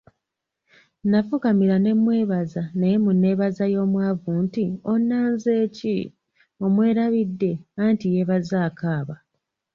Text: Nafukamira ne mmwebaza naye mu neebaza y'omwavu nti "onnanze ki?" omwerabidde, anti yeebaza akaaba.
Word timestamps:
Nafukamira 1.09 1.75
ne 1.81 1.91
mmwebaza 1.97 2.61
naye 2.79 2.95
mu 3.03 3.11
neebaza 3.21 3.65
y'omwavu 3.73 4.31
nti 4.45 4.63
"onnanze 4.93 5.55
ki?" 5.77 5.97
omwerabidde, 6.65 7.51
anti 7.83 8.05
yeebaza 8.13 8.57
akaaba. 8.69 9.15